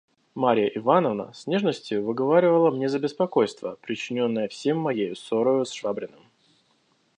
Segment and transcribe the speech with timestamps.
[0.33, 6.23] Марья Ивановна с нежностию выговаривала мне за беспокойство, причиненное всем моею ссорою с Швабриным.